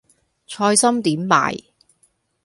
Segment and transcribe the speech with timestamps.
[0.47, 1.63] 菜心點賣